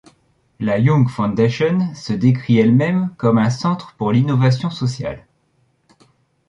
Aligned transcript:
La 0.59 0.79
Young 0.79 1.07
Foundation 1.07 1.93
se 1.93 2.11
décrit 2.13 2.57
elle-même 2.57 3.13
comme 3.17 3.37
un 3.37 3.51
centre 3.51 3.93
pour 3.97 4.11
l’innovation 4.11 4.71
sociale. 4.71 5.27